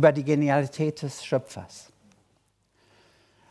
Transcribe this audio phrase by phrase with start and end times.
[0.00, 1.92] Über die Genialität des Schöpfers.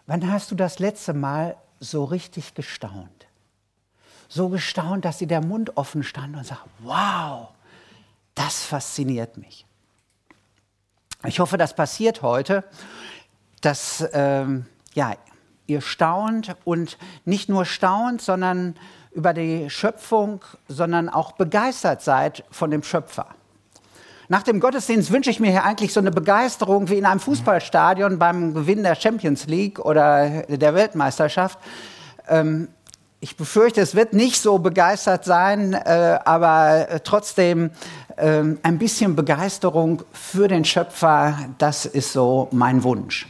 [0.07, 3.27] Wann hast du das letzte Mal so richtig gestaunt?
[4.29, 7.49] So gestaunt, dass dir der Mund offen stand und sagt, wow,
[8.33, 9.63] das fasziniert mich.
[11.23, 12.63] Ich hoffe, das passiert heute,
[13.61, 15.13] dass ähm, ja,
[15.67, 18.75] ihr staunt und nicht nur staunt, sondern
[19.11, 23.35] über die Schöpfung, sondern auch begeistert seid von dem Schöpfer.
[24.31, 28.19] Nach dem Gottesdienst wünsche ich mir hier eigentlich so eine Begeisterung wie in einem Fußballstadion
[28.19, 31.57] beim Gewinn der Champions League oder der Weltmeisterschaft.
[32.27, 32.67] Ähm,
[33.21, 37.71] ich befürchte, es wird nicht so begeistert sein, äh, aber trotzdem
[38.17, 43.27] äh, ein bisschen Begeisterung für den Schöpfer, das ist so mein Wunsch.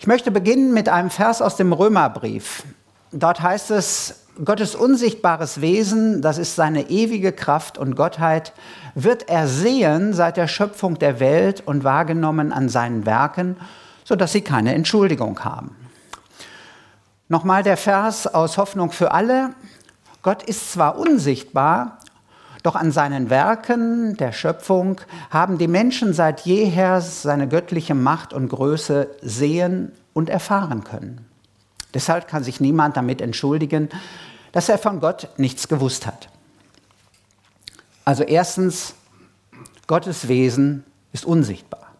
[0.00, 2.64] Ich möchte beginnen mit einem Vers aus dem Römerbrief.
[3.12, 8.52] Dort heißt es, Gottes unsichtbares Wesen, das ist seine ewige Kraft und Gottheit,
[8.96, 13.56] wird er sehen seit der Schöpfung der Welt und wahrgenommen an seinen Werken,
[14.04, 15.76] sodass sie keine Entschuldigung haben.
[17.28, 19.50] Nochmal der Vers aus Hoffnung für alle.
[20.22, 21.98] Gott ist zwar unsichtbar,
[22.64, 28.48] doch an seinen Werken der Schöpfung haben die Menschen seit jeher seine göttliche Macht und
[28.48, 31.24] Größe sehen und erfahren können.
[31.94, 33.88] Deshalb kann sich niemand damit entschuldigen,
[34.52, 36.28] dass er von Gott nichts gewusst hat.
[38.04, 38.94] Also erstens,
[39.86, 41.92] Gottes Wesen ist unsichtbar.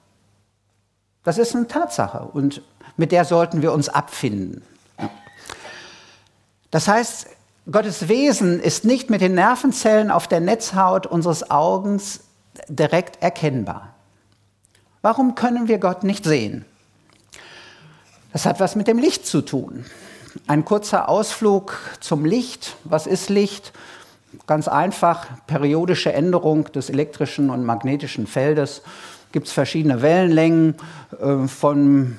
[1.23, 2.63] Das ist eine Tatsache und
[2.97, 4.63] mit der sollten wir uns abfinden.
[6.71, 7.29] Das heißt,
[7.71, 12.21] Gottes Wesen ist nicht mit den Nervenzellen auf der Netzhaut unseres Augens
[12.69, 13.95] direkt erkennbar.
[15.01, 16.65] Warum können wir Gott nicht sehen?
[18.35, 19.85] Das hat was mit dem Licht zu tun.
[20.49, 22.77] Ein kurzer Ausflug zum Licht.
[22.83, 23.73] Was ist Licht?
[24.49, 28.83] Ganz einfach, periodische Änderung des elektrischen und magnetischen Feldes.
[29.31, 30.75] Gibt es verschiedene Wellenlängen
[31.21, 32.17] äh, von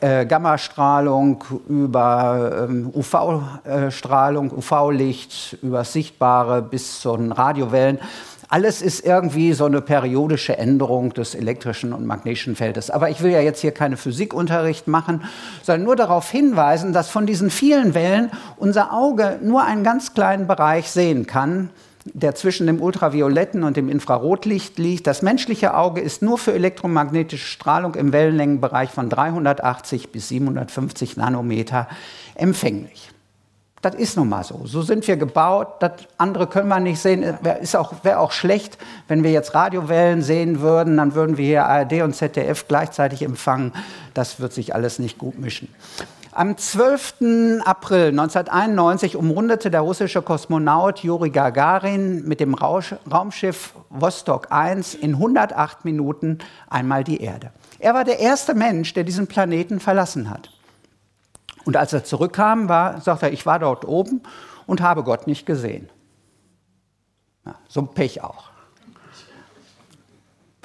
[0.00, 7.98] äh, Gammastrahlung über ähm, UV-Strahlung, UV-Licht, über Sichtbare bis zu den Radiowellen.
[8.54, 12.88] Alles ist irgendwie so eine periodische Änderung des elektrischen und magnetischen Feldes.
[12.88, 15.24] Aber ich will ja jetzt hier keine Physikunterricht machen,
[15.64, 20.46] sondern nur darauf hinweisen, dass von diesen vielen Wellen unser Auge nur einen ganz kleinen
[20.46, 21.70] Bereich sehen kann,
[22.04, 25.08] der zwischen dem ultravioletten und dem Infrarotlicht liegt.
[25.08, 31.88] Das menschliche Auge ist nur für elektromagnetische Strahlung im Wellenlängenbereich von 380 bis 750 Nanometer
[32.36, 33.10] empfänglich.
[33.84, 34.62] Das ist nun mal so.
[34.64, 35.74] So sind wir gebaut.
[35.80, 37.22] Das andere können wir nicht sehen.
[37.60, 38.78] Ist auch, wäre auch schlecht,
[39.08, 40.96] wenn wir jetzt Radiowellen sehen würden.
[40.96, 43.74] Dann würden wir hier ARD und ZDF gleichzeitig empfangen.
[44.14, 45.68] Das wird sich alles nicht gut mischen.
[46.32, 47.60] Am 12.
[47.66, 55.84] April 1991 umrundete der russische Kosmonaut Juri Gagarin mit dem Raumschiff Vostok 1 in 108
[55.84, 56.38] Minuten
[56.70, 57.52] einmal die Erde.
[57.78, 60.53] Er war der erste Mensch, der diesen Planeten verlassen hat.
[61.64, 64.22] Und als er zurückkam, war, sagt er, ich war dort oben
[64.66, 65.88] und habe Gott nicht gesehen.
[67.46, 68.50] Ja, so ein Pech auch.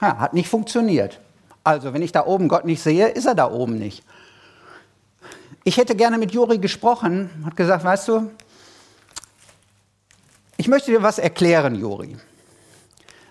[0.01, 1.19] Ja, hat nicht funktioniert.
[1.63, 4.03] Also, wenn ich da oben Gott nicht sehe, ist er da oben nicht.
[5.65, 8.31] Ich hätte gerne mit Juri gesprochen, hat gesagt, weißt du,
[10.57, 12.17] ich möchte dir was erklären, Juri.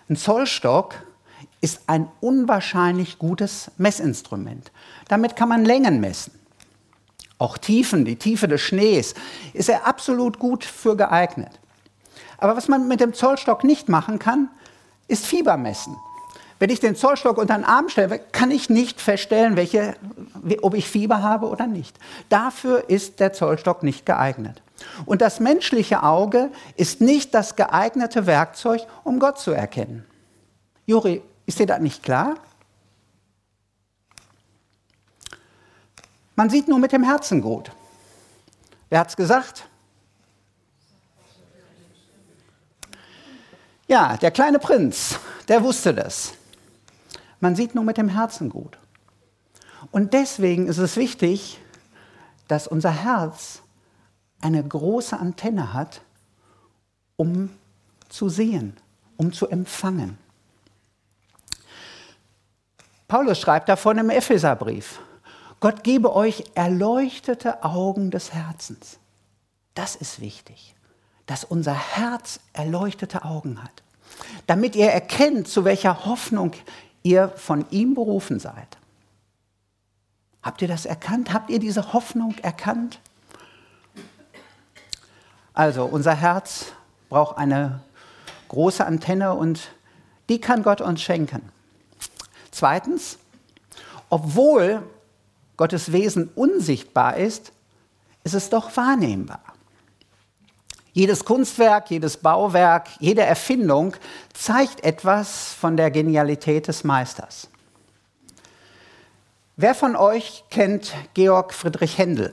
[0.09, 0.95] Ein Zollstock
[1.61, 4.71] ist ein unwahrscheinlich gutes Messinstrument.
[5.09, 6.38] Damit kann man Längen messen.
[7.39, 9.15] Auch Tiefen, die Tiefe des Schnees,
[9.53, 11.53] ist er absolut gut für geeignet.
[12.39, 14.49] Aber was man mit dem Zollstock nicht machen kann,
[15.07, 15.97] ist Fieber messen.
[16.59, 19.95] Wenn ich den Zollstock unter den Arm stelle, kann ich nicht feststellen, welche,
[20.63, 21.97] ob ich Fieber habe oder nicht.
[22.29, 24.61] Dafür ist der Zollstock nicht geeignet.
[25.07, 30.05] Und das menschliche Auge ist nicht das geeignete Werkzeug, um Gott zu erkennen.
[30.87, 32.35] Juri, ist dir das nicht klar?
[36.39, 37.73] Man sieht nur mit dem Herzen gut.
[38.91, 39.67] Wer hat es gesagt?
[43.89, 45.19] Ja, der kleine Prinz,
[45.49, 46.35] der wusste das.
[47.41, 48.79] Man sieht nur mit dem Herzen gut.
[49.91, 51.59] Und deswegen ist es wichtig,
[52.47, 53.63] dass unser Herz
[54.41, 56.03] eine große Antenne hat,
[57.17, 57.51] um
[58.09, 58.77] zu sehen,
[59.17, 60.19] um zu empfangen.
[63.09, 65.01] Paulus schreibt davon im Epheserbrief.
[65.61, 68.99] Gott gebe euch erleuchtete Augen des Herzens.
[69.75, 70.75] Das ist wichtig,
[71.27, 73.83] dass unser Herz erleuchtete Augen hat,
[74.47, 76.53] damit ihr erkennt, zu welcher Hoffnung
[77.03, 78.79] ihr von ihm berufen seid.
[80.43, 81.33] Habt ihr das erkannt?
[81.33, 83.01] Habt ihr diese Hoffnung erkannt?
[85.53, 86.67] Also unser Herz
[87.09, 87.81] braucht eine
[88.47, 89.73] große Antenne und
[90.29, 91.51] die kann Gott uns schenken.
[92.53, 93.19] Zweitens,
[94.09, 94.83] obwohl
[95.59, 97.53] Gottes Wesen unsichtbar ist,
[98.25, 99.43] ist es doch wahrnehmbar.
[100.93, 103.95] Jedes Kunstwerk, jedes Bauwerk, jede Erfindung
[104.33, 107.49] zeigt etwas von der Genialität des Meisters.
[109.57, 112.33] Wer von euch kennt Georg Friedrich Händel?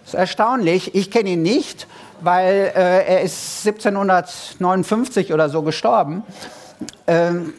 [0.00, 0.94] Das ist erstaunlich.
[0.94, 1.86] Ich kenne ihn nicht,
[2.20, 6.22] weil äh, er ist 1759 oder so gestorben.
[7.06, 7.52] Ähm,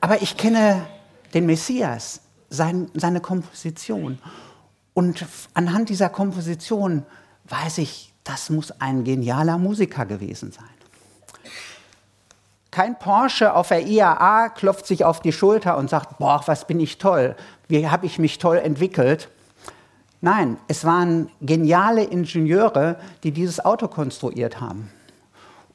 [0.00, 0.86] aber ich kenne
[1.34, 4.18] den Messias, sein, seine Komposition.
[4.94, 5.24] Und
[5.54, 7.04] anhand dieser Komposition
[7.44, 10.64] weiß ich, das muss ein genialer Musiker gewesen sein.
[12.70, 16.78] Kein Porsche auf der IAA klopft sich auf die Schulter und sagt, boah, was bin
[16.78, 17.34] ich toll,
[17.66, 19.28] wie habe ich mich toll entwickelt.
[20.20, 24.90] Nein, es waren geniale Ingenieure, die dieses Auto konstruiert haben.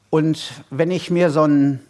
[0.08, 1.84] Und wenn ich mir so einen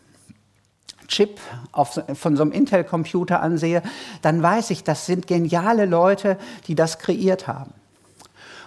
[1.08, 1.41] Chip
[1.73, 3.82] auf, von so einem Intel-Computer ansehe,
[4.23, 7.73] dann weiß ich, das sind geniale Leute, die das kreiert haben.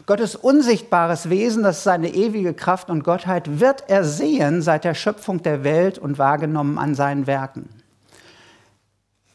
[0.06, 4.96] Gottes unsichtbares Wesen, das ist seine ewige Kraft und Gottheit, wird er sehen seit der
[4.96, 7.70] Schöpfung der Welt und wahrgenommen an seinen Werken.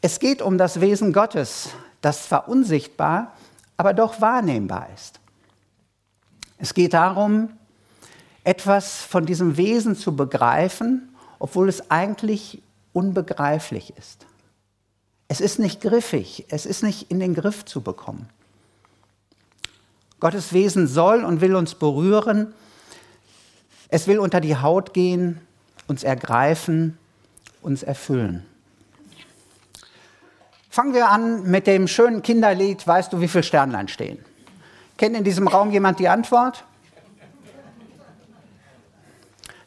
[0.01, 1.69] Es geht um das Wesen Gottes,
[2.01, 3.33] das zwar unsichtbar,
[3.77, 5.19] aber doch wahrnehmbar ist.
[6.57, 7.49] Es geht darum,
[8.43, 11.09] etwas von diesem Wesen zu begreifen,
[11.39, 12.61] obwohl es eigentlich
[12.95, 14.25] unbegreiflich ist.
[15.27, 18.29] Es ist nicht griffig, es ist nicht in den Griff zu bekommen.
[20.19, 22.53] Gottes Wesen soll und will uns berühren.
[23.89, 25.41] Es will unter die Haut gehen,
[25.87, 26.97] uns ergreifen,
[27.61, 28.45] uns erfüllen.
[30.69, 34.19] Fangen wir an mit dem schönen Kinderlied Weißt du, wie viele Sternlein stehen?
[34.97, 36.63] Kennt in diesem Raum jemand die Antwort?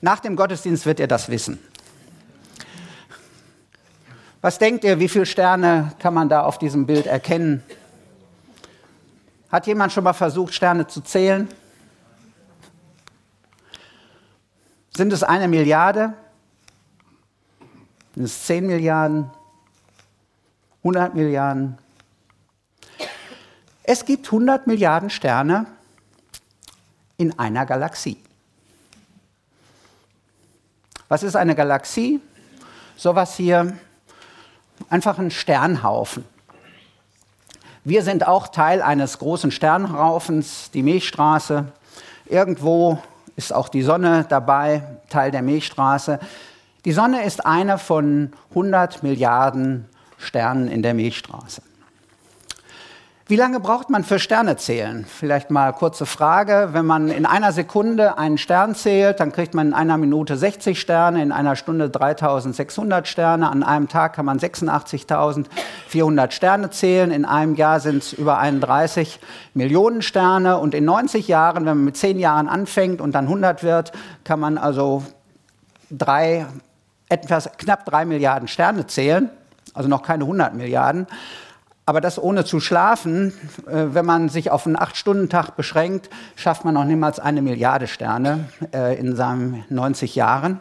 [0.01, 1.59] Nach dem Gottesdienst wird ihr das wissen.
[4.49, 7.63] Was denkt ihr, wie viele Sterne kann man da auf diesem Bild erkennen?
[9.53, 11.47] Hat jemand schon mal versucht, Sterne zu zählen?
[14.97, 16.15] Sind es eine Milliarde?
[18.15, 19.31] Sind es zehn Milliarden?
[20.79, 21.77] 100 Milliarden?
[23.83, 25.67] Es gibt 100 Milliarden Sterne
[27.19, 28.17] in einer Galaxie.
[31.09, 32.23] Was ist eine Galaxie?
[32.97, 33.77] Sowas hier
[34.91, 36.25] einfach ein Sternhaufen.
[37.85, 41.67] Wir sind auch Teil eines großen Sternhaufens, die Milchstraße.
[42.27, 42.99] Irgendwo
[43.37, 46.19] ist auch die Sonne dabei, Teil der Milchstraße.
[46.85, 49.89] Die Sonne ist einer von 100 Milliarden
[50.19, 51.63] Sternen in der Milchstraße.
[53.31, 55.05] Wie lange braucht man für Sterne zählen?
[55.07, 56.71] Vielleicht mal kurze Frage.
[56.73, 60.81] Wenn man in einer Sekunde einen Stern zählt, dann kriegt man in einer Minute 60
[60.81, 63.51] Sterne, in einer Stunde 3600 Sterne.
[63.51, 67.11] An einem Tag kann man 86.400 Sterne zählen.
[67.11, 69.21] In einem Jahr sind es über 31
[69.53, 70.57] Millionen Sterne.
[70.57, 73.93] Und in 90 Jahren, wenn man mit 10 Jahren anfängt und dann 100 wird,
[74.25, 75.03] kann man also
[75.91, 76.47] drei,
[77.11, 79.29] etwas, knapp 3 Milliarden Sterne zählen.
[79.75, 81.07] Also noch keine 100 Milliarden.
[81.89, 83.33] Aber das ohne zu schlafen,
[83.67, 88.51] äh, wenn man sich auf einen Acht-Stunden-Tag beschränkt, schafft man noch niemals eine Milliarde Sterne
[88.75, 90.61] äh, in seinen 90 Jahren.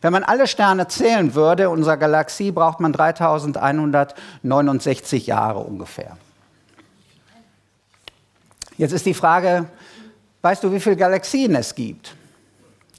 [0.00, 6.16] Wenn man alle Sterne zählen würde, unserer Galaxie, braucht man 3169 Jahre ungefähr.
[8.76, 9.64] Jetzt ist die Frage,
[10.42, 12.14] weißt du, wie viele Galaxien es gibt?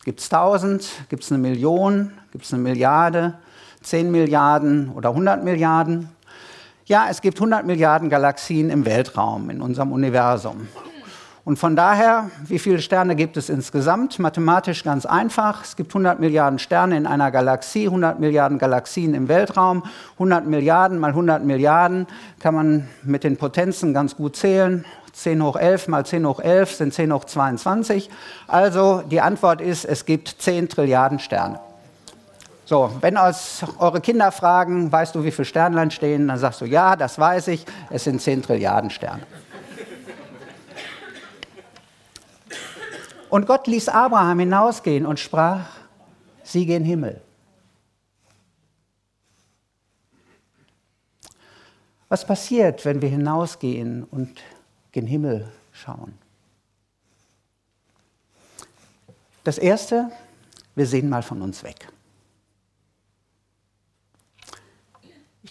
[0.03, 0.89] Gibt es 1000?
[1.07, 2.11] Gibt es eine Million?
[2.33, 3.35] Gibt es eine Milliarde?
[3.81, 6.12] 10 Milliarden oder 100 Milliarden?
[6.85, 10.67] Ja, es gibt 100 Milliarden Galaxien im Weltraum, in unserem Universum.
[11.45, 14.19] Und von daher, wie viele Sterne gibt es insgesamt?
[14.19, 15.63] Mathematisch ganz einfach.
[15.63, 19.83] Es gibt 100 Milliarden Sterne in einer Galaxie, 100 Milliarden Galaxien im Weltraum.
[20.13, 22.05] 100 Milliarden mal 100 Milliarden
[22.39, 24.83] kann man mit den Potenzen ganz gut zählen.
[25.13, 28.09] 10 hoch 11 mal 10 hoch 11 sind 10 hoch 22.
[28.47, 31.61] Also die Antwort ist, es gibt 10 Trilliarden Sterne.
[32.65, 36.65] So, wenn aus eure Kinder fragen, weißt du, wie viele Sternlein stehen, dann sagst du,
[36.65, 39.27] ja, das weiß ich, es sind 10 Trilliarden Sterne.
[43.29, 45.65] Und Gott ließ Abraham hinausgehen und sprach,
[46.43, 47.19] sie gehen Himmel.
[52.07, 54.39] Was passiert, wenn wir hinausgehen und
[54.91, 56.13] gen Himmel schauen?
[59.43, 60.11] Das Erste,
[60.75, 61.87] wir sehen mal von uns weg.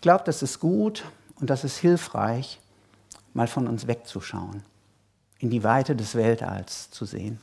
[0.02, 1.04] Ich glaube, das ist gut
[1.36, 2.58] und das ist hilfreich,
[3.34, 4.64] mal von uns wegzuschauen,
[5.38, 7.38] in die Weite des Weltalls zu sehen.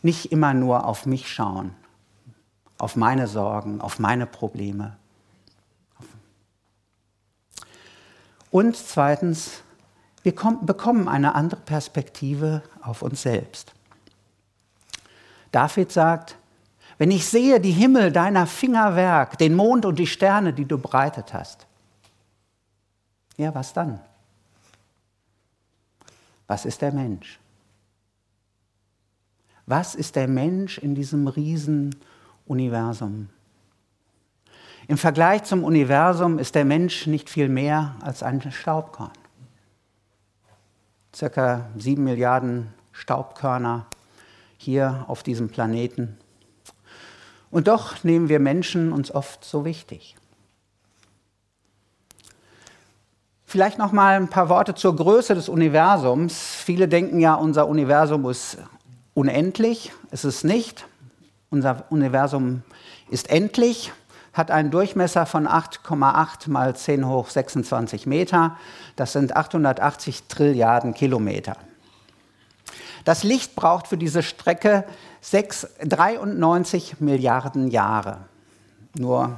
[0.00, 1.74] Nicht immer nur auf mich schauen,
[2.78, 4.96] auf meine Sorgen, auf meine Probleme.
[8.50, 9.60] Und zweitens,
[10.22, 13.74] wir bekommen eine andere Perspektive auf uns selbst.
[15.52, 16.38] David sagt,
[16.98, 21.34] wenn ich sehe die Himmel deiner Fingerwerk, den Mond und die Sterne, die du bereitet
[21.34, 21.66] hast,
[23.36, 24.00] ja, was dann?
[26.46, 27.38] Was ist der Mensch?
[29.66, 33.28] Was ist der Mensch in diesem Riesenuniversum?
[34.88, 39.10] Im Vergleich zum Universum ist der Mensch nicht viel mehr als ein Staubkorn.
[41.12, 43.86] Circa sieben Milliarden Staubkörner
[44.58, 46.16] hier auf diesem Planeten.
[47.56, 50.14] Und doch nehmen wir Menschen uns oft so wichtig.
[53.46, 56.34] Vielleicht noch mal ein paar Worte zur Größe des Universums.
[56.36, 58.58] Viele denken ja, unser Universum ist
[59.14, 59.90] unendlich.
[60.10, 60.86] Es ist nicht.
[61.48, 62.62] Unser Universum
[63.08, 63.90] ist endlich,
[64.34, 68.58] hat einen Durchmesser von 8,8 mal 10 hoch 26 Meter.
[68.96, 71.56] Das sind 880 Trilliarden Kilometer.
[73.06, 74.84] Das Licht braucht für diese Strecke
[75.28, 78.18] 6, 93 Milliarden Jahre.
[78.96, 79.32] Nur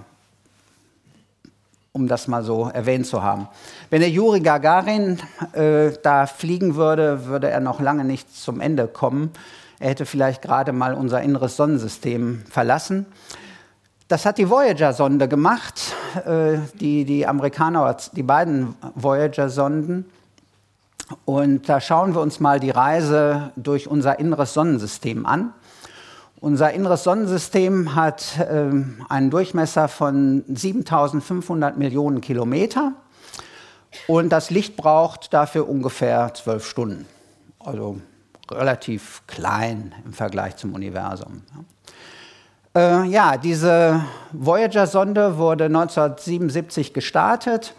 [1.93, 3.49] um das mal so erwähnt zu haben.
[3.89, 5.19] Wenn der Juri Gagarin
[5.55, 9.31] äh, da fliegen würde, würde er noch lange nicht zum Ende kommen.
[9.79, 13.07] Er hätte vielleicht gerade mal unser inneres Sonnensystem verlassen.
[14.09, 15.95] Das hat die Voyager-Sonde gemacht,
[16.27, 20.05] äh, die, die Amerikaner, die beiden Voyager-Sonden.
[21.25, 25.55] Und da schauen wir uns mal die Reise durch unser inneres Sonnensystem an.
[26.41, 28.71] Unser inneres Sonnensystem hat äh,
[29.09, 32.93] einen Durchmesser von 7500 Millionen Kilometer
[34.07, 37.07] und das Licht braucht dafür ungefähr zwölf Stunden.
[37.59, 38.01] Also
[38.51, 41.43] relativ klein im Vergleich zum Universum.
[42.77, 47.75] Äh, ja, diese Voyager-Sonde wurde 1977 gestartet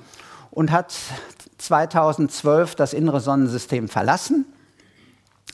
[0.51, 0.93] und hat
[1.59, 4.45] 2012 das innere Sonnensystem verlassen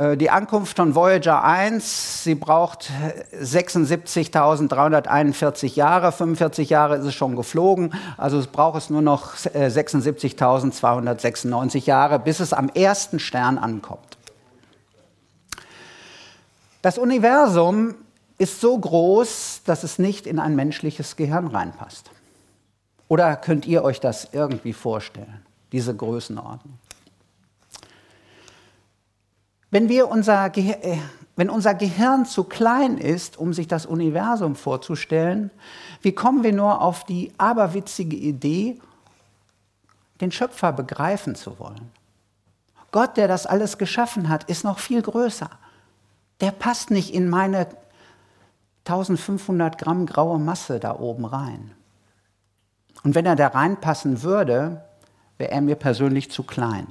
[0.00, 2.90] Äh, die Ankunft von Voyager 1, sie braucht
[3.38, 11.76] 76.341 Jahre, 45 Jahre ist es schon geflogen, also es braucht es nur noch 76.296
[11.76, 14.16] äh, Jahre, bis es am ersten Stern ankommt.
[16.80, 17.94] Das Universum
[18.38, 22.10] ist so groß, dass es nicht in ein menschliches Gehirn reinpasst.
[23.08, 26.78] Oder könnt ihr euch das irgendwie vorstellen, diese Größenordnung?
[29.70, 30.98] Wenn, wir unser äh,
[31.36, 35.50] wenn unser Gehirn zu klein ist, um sich das Universum vorzustellen,
[36.02, 38.78] wie kommen wir nur auf die aberwitzige Idee,
[40.20, 41.92] den Schöpfer begreifen zu wollen?
[42.92, 45.50] Gott, der das alles geschaffen hat, ist noch viel größer.
[46.40, 47.68] Der passt nicht in meine
[48.86, 51.72] 1500 Gramm graue Masse da oben rein.
[53.04, 54.84] Und wenn er da reinpassen würde,
[55.38, 56.86] wäre er mir persönlich zu klein.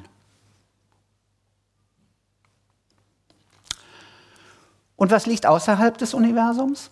[4.99, 6.91] Und was liegt außerhalb des Universums?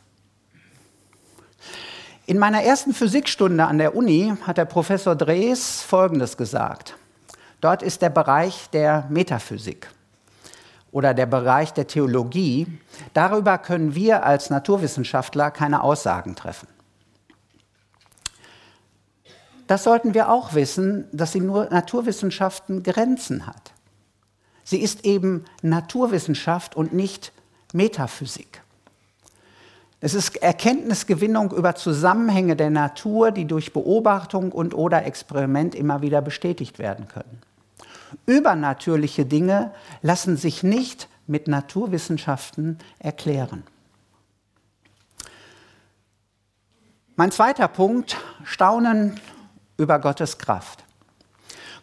[2.26, 6.96] In meiner ersten Physikstunde an der Uni hat der Professor Drees Folgendes gesagt.
[7.60, 9.90] Dort ist der Bereich der Metaphysik
[10.92, 12.80] oder der Bereich der Theologie.
[13.14, 16.70] Darüber können wir als Naturwissenschaftler keine Aussagen treffen.
[19.68, 23.74] Das sollten wir auch wissen, dass die Naturwissenschaften Grenzen hat.
[24.64, 27.34] Sie ist eben Naturwissenschaft und nicht
[27.74, 28.62] Metaphysik.
[30.00, 36.22] Es ist Erkenntnisgewinnung über Zusammenhänge der Natur, die durch Beobachtung und oder Experiment immer wieder
[36.22, 37.42] bestätigt werden können.
[38.26, 39.72] Übernatürliche Dinge
[40.02, 43.64] lassen sich nicht mit Naturwissenschaften erklären.
[47.16, 49.20] Mein zweiter Punkt, Staunen
[49.78, 50.84] über Gottes Kraft.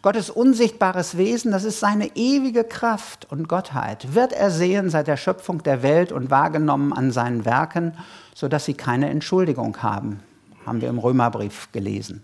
[0.05, 5.63] Gottes unsichtbares Wesen, das ist seine ewige Kraft und Gottheit, wird ersehen seit der Schöpfung
[5.63, 7.97] der Welt und wahrgenommen an seinen Werken,
[8.35, 10.19] sodass sie keine Entschuldigung haben,
[10.63, 12.23] haben wir im Römerbrief gelesen.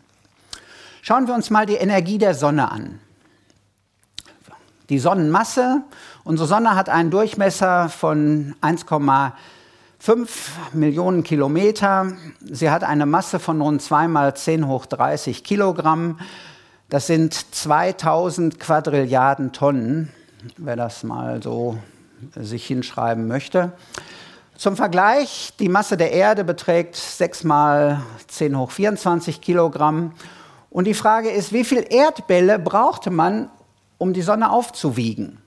[1.01, 2.99] Schauen wir uns mal die Energie der Sonne an.
[4.89, 5.81] Die Sonnenmasse,
[6.23, 10.29] unsere Sonne hat einen Durchmesser von 1,5
[10.73, 12.11] Millionen Kilometer.
[12.41, 16.19] Sie hat eine Masse von rund 2 mal 10 hoch 30 Kilogramm.
[16.91, 20.11] Das sind 2000 Quadrilliarden Tonnen,
[20.57, 21.77] wer das mal so
[22.35, 23.71] sich hinschreiben möchte.
[24.57, 30.11] Zum Vergleich, die Masse der Erde beträgt 6 mal 10 hoch 24 Kilogramm.
[30.69, 33.49] Und die Frage ist, wie viel Erdbälle brauchte man,
[33.97, 35.37] um die Sonne aufzuwiegen?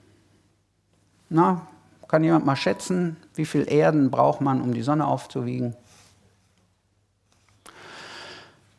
[1.29, 1.67] Na,
[2.07, 5.75] kann jemand mal schätzen, wie viel Erden braucht man, um die Sonne aufzuwiegen?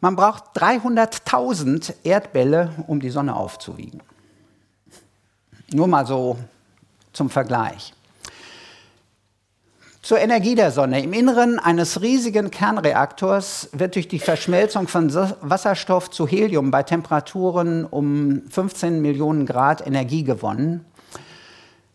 [0.00, 4.02] Man braucht 300.000 Erdbälle, um die Sonne aufzuwiegen.
[5.72, 6.38] Nur mal so
[7.12, 7.94] zum Vergleich.
[10.02, 11.02] Zur Energie der Sonne.
[11.02, 17.84] Im Inneren eines riesigen Kernreaktors wird durch die Verschmelzung von Wasserstoff zu Helium bei Temperaturen
[17.84, 20.84] um 15 Millionen Grad Energie gewonnen.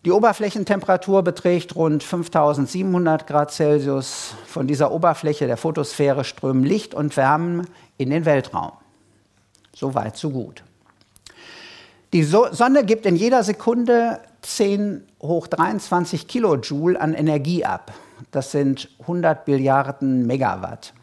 [0.04, 4.34] Die Oberflächentemperatur beträgt rund 5700 Grad Celsius.
[4.46, 7.66] Von dieser Oberfläche der Photosphäre strömen Licht und Wärme
[7.98, 8.72] in den Weltraum.
[9.76, 10.64] So weit, so gut.
[12.12, 17.92] Die Sonne gibt in jeder Sekunde 10 hoch 23 Kilojoule an Energie ab.
[18.32, 20.94] Das sind 100 Billiarden Megawatt.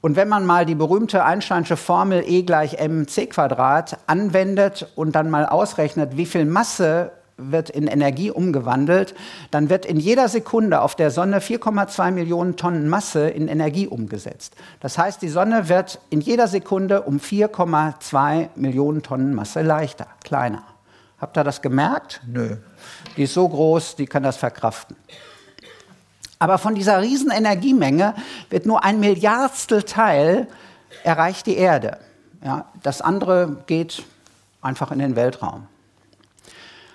[0.00, 5.28] Und wenn man mal die berühmte Einsteinsche Formel E gleich mc Quadrat anwendet und dann
[5.28, 7.12] mal ausrechnet, wie viel Masse
[7.50, 9.14] wird in Energie umgewandelt,
[9.50, 14.54] dann wird in jeder Sekunde auf der Sonne 4,2 Millionen Tonnen Masse in Energie umgesetzt.
[14.80, 20.62] Das heißt, die Sonne wird in jeder Sekunde um 4,2 Millionen Tonnen Masse leichter, kleiner.
[21.20, 22.20] Habt ihr das gemerkt?
[22.26, 22.56] Nö.
[23.16, 24.96] Die ist so groß, die kann das verkraften.
[26.38, 28.14] Aber von dieser riesen Energiemenge
[28.50, 30.48] wird nur ein Milliardstel Teil
[31.04, 31.98] erreicht die Erde.
[32.44, 34.02] Ja, das andere geht
[34.60, 35.68] einfach in den Weltraum.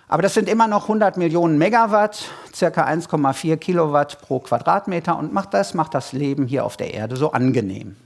[0.07, 5.53] Aber das sind immer noch 100 Millionen Megawatt, circa 1,4 Kilowatt pro Quadratmeter und macht
[5.53, 7.97] das macht das Leben hier auf der Erde so angenehm.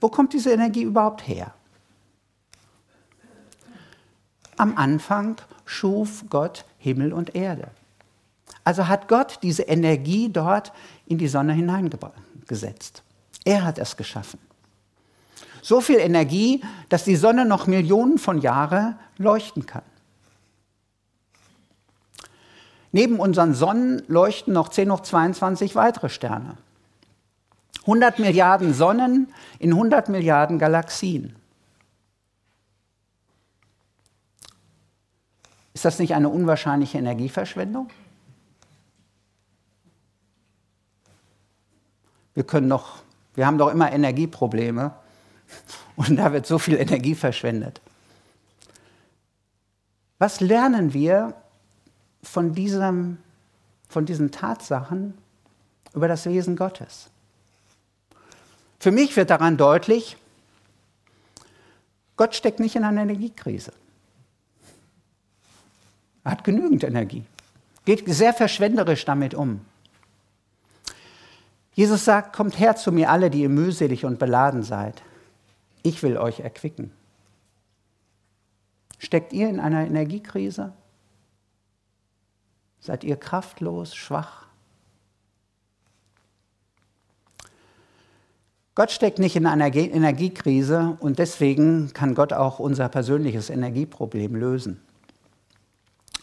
[0.00, 1.52] Wo kommt diese Energie überhaupt her?
[4.56, 7.68] Am Anfang schuf Gott Himmel und Erde.
[8.62, 10.72] Also hat Gott diese Energie dort
[11.06, 13.02] in die Sonne hineingesetzt.
[13.44, 14.38] Er hat es geschaffen.
[15.68, 19.82] So viel Energie, dass die Sonne noch Millionen von Jahren leuchten kann.
[22.90, 26.56] Neben unseren Sonnen leuchten noch 10 hoch 22 weitere Sterne.
[27.80, 31.36] 100 Milliarden Sonnen in 100 Milliarden Galaxien.
[35.74, 37.90] Ist das nicht eine unwahrscheinliche Energieverschwendung?
[42.32, 43.02] Wir können doch,
[43.34, 44.94] wir haben doch immer Energieprobleme
[45.96, 47.80] und da wird so viel Energie verschwendet.
[50.18, 51.34] Was lernen wir
[52.22, 53.18] von, diesem,
[53.88, 55.14] von diesen Tatsachen
[55.94, 57.10] über das Wesen Gottes?
[58.80, 60.16] Für mich wird daran deutlich,
[62.16, 63.72] Gott steckt nicht in einer Energiekrise.
[66.24, 67.24] Er hat genügend Energie,
[67.84, 69.60] geht sehr verschwenderisch damit um.
[71.74, 75.00] Jesus sagt, kommt her zu mir alle, die ihr mühselig und beladen seid.
[75.88, 76.92] Ich will euch erquicken.
[78.98, 80.74] Steckt ihr in einer Energiekrise?
[82.78, 84.48] Seid ihr kraftlos, schwach?
[88.74, 94.82] Gott steckt nicht in einer Energiekrise und deswegen kann Gott auch unser persönliches Energieproblem lösen.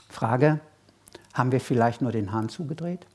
[0.10, 0.60] Frage,
[1.34, 3.08] haben wir vielleicht nur den Hahn zugedreht?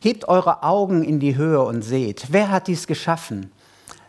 [0.00, 3.52] Hebt eure Augen in die Höhe und seht, wer hat dies geschaffen?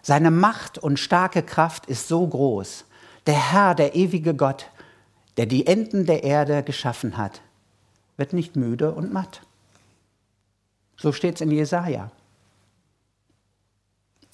[0.01, 2.85] Seine Macht und starke Kraft ist so groß.
[3.27, 4.67] Der Herr, der ewige Gott,
[5.37, 7.41] der die Enden der Erde geschaffen hat,
[8.17, 9.41] wird nicht müde und matt.
[10.97, 12.11] So steht es in Jesaja.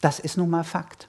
[0.01, 1.07] Das ist nun mal Fakt.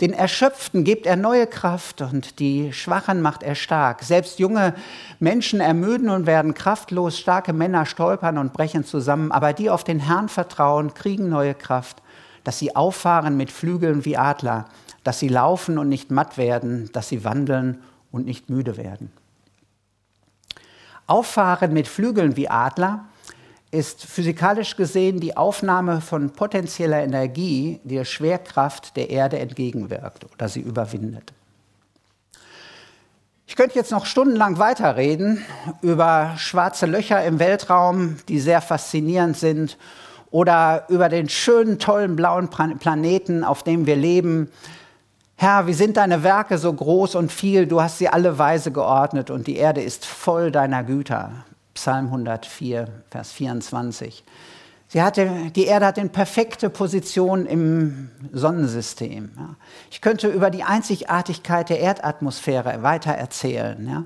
[0.00, 4.02] Den Erschöpften gibt er neue Kraft und die Schwachen macht er stark.
[4.02, 4.74] Selbst junge
[5.18, 10.00] Menschen ermüden und werden kraftlos, starke Männer stolpern und brechen zusammen, aber die auf den
[10.00, 12.02] Herrn vertrauen, kriegen neue Kraft,
[12.44, 14.66] dass sie auffahren mit Flügeln wie Adler,
[15.04, 19.12] dass sie laufen und nicht matt werden, dass sie wandeln und nicht müde werden.
[21.06, 23.06] Auffahren mit Flügeln wie Adler
[23.70, 30.48] ist physikalisch gesehen die Aufnahme von potenzieller Energie, die der Schwerkraft der Erde entgegenwirkt oder
[30.48, 31.32] sie überwindet.
[33.46, 35.44] Ich könnte jetzt noch stundenlang weiterreden
[35.82, 39.76] über schwarze Löcher im Weltraum, die sehr faszinierend sind,
[40.30, 44.50] oder über den schönen, tollen blauen Planeten, auf dem wir leben.
[45.34, 47.66] Herr, wie sind deine Werke so groß und viel?
[47.66, 51.32] Du hast sie alle weise geordnet und die Erde ist voll deiner Güter.
[51.74, 54.24] Psalm 104, Vers 24.
[54.92, 59.30] Sie hatte, die Erde hat eine perfekte Position im Sonnensystem.
[59.88, 63.88] Ich könnte über die Einzigartigkeit der Erdatmosphäre weiter erzählen.
[63.88, 64.04] Ja.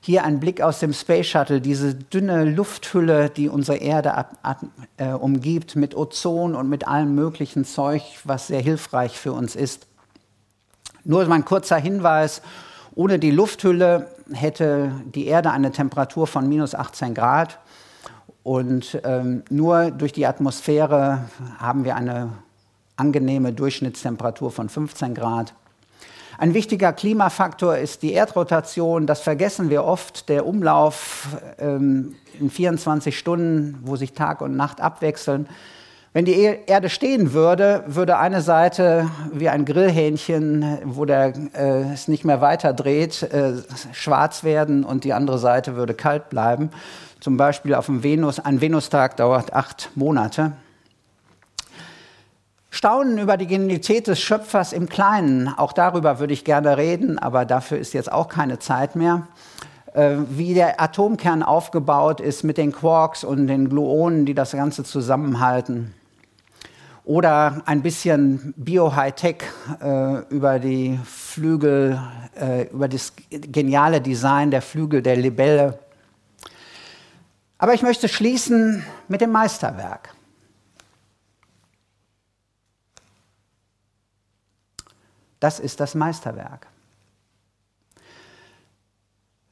[0.00, 4.60] Hier ein Blick aus dem Space Shuttle, diese dünne Lufthülle, die unsere Erde ab, ab,
[4.96, 9.86] äh, umgibt, mit Ozon und mit allem möglichen Zeug, was sehr hilfreich für uns ist.
[11.04, 12.42] Nur mein kurzer Hinweis,
[12.94, 17.58] ohne die Lufthülle hätte die Erde eine Temperatur von minus 18 Grad
[18.42, 21.24] und ähm, nur durch die Atmosphäre
[21.58, 22.30] haben wir eine
[22.96, 25.54] angenehme Durchschnittstemperatur von 15 Grad.
[26.36, 29.06] Ein wichtiger Klimafaktor ist die Erdrotation.
[29.06, 30.28] Das vergessen wir oft.
[30.28, 31.28] Der Umlauf
[31.58, 35.48] ähm, in 24 Stunden, wo sich Tag und Nacht abwechseln,
[36.14, 42.06] wenn die Erde stehen würde, würde eine Seite wie ein Grillhähnchen, wo der, äh, es
[42.06, 43.54] nicht mehr weiter dreht, äh,
[43.92, 46.70] schwarz werden und die andere Seite würde kalt bleiben.
[47.18, 50.52] Zum Beispiel auf dem Venus, ein Venustag dauert acht Monate.
[52.70, 57.44] Staunen über die Genialität des Schöpfers im Kleinen, auch darüber würde ich gerne reden, aber
[57.44, 59.26] dafür ist jetzt auch keine Zeit mehr.
[59.94, 64.84] Äh, wie der Atomkern aufgebaut ist mit den Quarks und den Gluonen, die das Ganze
[64.84, 65.92] zusammenhalten
[67.04, 69.44] oder ein bisschen Bio-Hightech
[69.80, 72.00] äh, über die Flügel,
[72.34, 75.78] äh, über das geniale Design der Flügel der Libelle.
[77.58, 80.14] Aber ich möchte schließen mit dem Meisterwerk.
[85.40, 86.66] Das ist das Meisterwerk.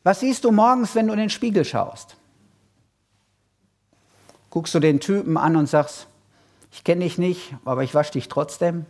[0.04, 2.16] Was siehst du morgens, wenn du in den Spiegel schaust?
[4.48, 6.06] Guckst du den Typen an und sagst,
[6.72, 8.86] ich kenne dich nicht, aber ich wasche dich trotzdem.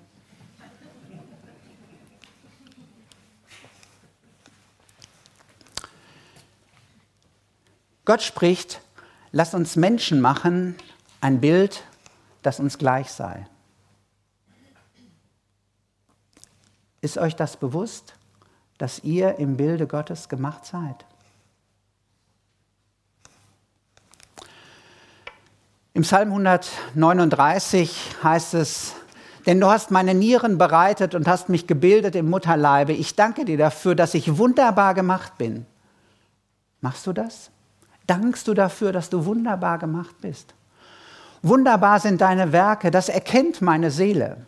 [8.04, 8.80] Gott spricht,
[9.30, 10.76] lass uns Menschen machen,
[11.20, 11.84] ein Bild,
[12.42, 13.46] das uns gleich sei.
[17.00, 18.14] Ist euch das bewusst,
[18.78, 21.04] dass ihr im Bilde Gottes gemacht seid?
[25.94, 28.94] Im Psalm 139 heißt es,
[29.44, 32.92] denn du hast meine Nieren bereitet und hast mich gebildet im Mutterleibe.
[32.92, 35.66] Ich danke dir dafür, dass ich wunderbar gemacht bin.
[36.80, 37.50] Machst du das?
[38.06, 40.54] Dankst du dafür, dass du wunderbar gemacht bist?
[41.42, 44.38] Wunderbar sind deine Werke, das erkennt meine Seele.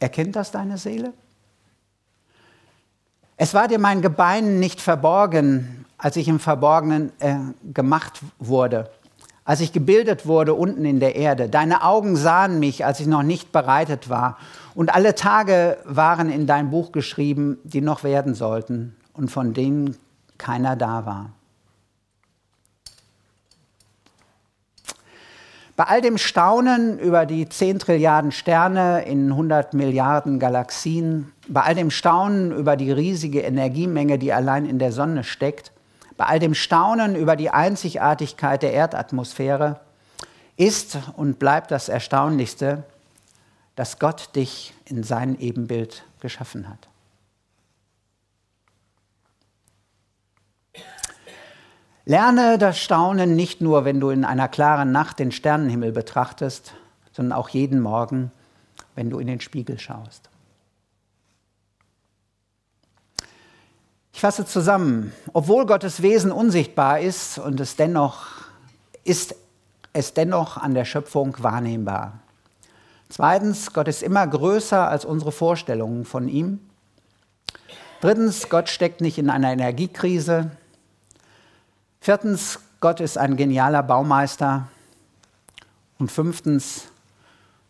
[0.00, 1.12] Erkennt das deine Seele?
[3.36, 7.36] Es war dir mein Gebein nicht verborgen, als ich im Verborgenen äh,
[7.72, 8.90] gemacht wurde
[9.50, 11.48] als ich gebildet wurde unten in der Erde.
[11.48, 14.38] Deine Augen sahen mich, als ich noch nicht bereitet war.
[14.76, 19.96] Und alle Tage waren in dein Buch geschrieben, die noch werden sollten und von denen
[20.38, 21.30] keiner da war.
[25.74, 31.74] Bei all dem Staunen über die 10 Trilliarden Sterne in 100 Milliarden Galaxien, bei all
[31.74, 35.72] dem Staunen über die riesige Energiemenge, die allein in der Sonne steckt,
[36.20, 39.80] bei all dem Staunen über die Einzigartigkeit der Erdatmosphäre
[40.58, 42.84] ist und bleibt das Erstaunlichste,
[43.74, 46.88] dass Gott dich in sein Ebenbild geschaffen hat.
[52.04, 56.74] Lerne das Staunen nicht nur, wenn du in einer klaren Nacht den Sternenhimmel betrachtest,
[57.12, 58.30] sondern auch jeden Morgen,
[58.94, 60.29] wenn du in den Spiegel schaust.
[64.20, 68.26] Ich fasse zusammen, obwohl Gottes Wesen unsichtbar ist und es dennoch
[69.02, 69.34] ist
[69.94, 72.20] es dennoch an der Schöpfung wahrnehmbar.
[73.08, 76.60] Zweitens, Gott ist immer größer als unsere Vorstellungen von ihm.
[78.02, 80.50] Drittens, Gott steckt nicht in einer Energiekrise.
[82.02, 84.68] Viertens, Gott ist ein genialer Baumeister.
[85.98, 86.88] Und fünftens,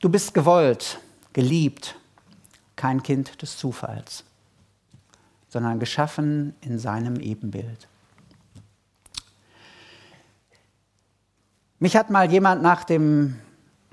[0.01, 0.99] du bist gewollt,
[1.33, 1.95] geliebt,
[2.75, 4.25] kein Kind des Zufalls,
[5.51, 7.89] sondern geschaffen in seinem Ebenbild.
[11.81, 13.39] Mich hat mal jemand nach, dem,